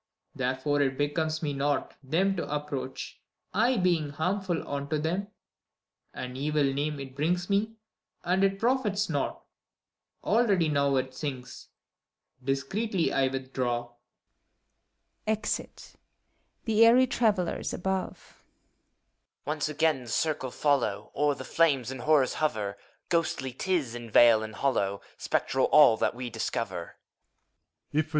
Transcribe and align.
therefore 0.33 0.81
it 0.81 0.97
becomes 0.97 1.43
me 1.43 1.53
not 1.53 1.93
Them 2.01 2.35
to 2.35 2.51
approach, 2.51 3.21
I 3.53 3.77
being 3.77 4.09
harmful 4.09 4.67
unto 4.67 4.97
them: 4.97 5.27
An 6.11 6.35
evil 6.35 6.63
name 6.63 6.99
it 6.99 7.15
brings 7.15 7.51
me, 7.51 7.75
and 8.23 8.43
it 8.43 8.57
profits 8.57 9.09
naught. 9.11 9.43
Already 10.23 10.69
now 10.69 10.95
it 10.95 11.13
sinks: 11.13 11.67
discreetly 12.43 13.13
I 13.13 13.27
withdraw. 13.27 13.91
[Exit, 15.27 15.93
The 16.65 16.83
Airy 16.83 17.05
Travellers 17.05 17.71
above. 17.71 18.43
HOMUNCULUS. 19.45 19.45
Once 19.45 19.69
again 19.69 20.03
the 20.05 20.09
circle 20.09 20.49
follow. 20.49 21.11
O'er 21.15 21.35
the 21.35 21.45
flames 21.45 21.91
and 21.91 22.01
horrors 22.01 22.33
hover! 22.41 22.75
Ghostly 23.09 23.53
't 23.53 23.71
is 23.71 23.93
in 23.93 24.09
vale 24.09 24.41
and 24.41 24.55
hollow, 24.55 25.01
Spectral 25.19 25.65
all 25.65 25.95
that 25.97 26.15
we 26.15 26.31
discover. 26.31 26.97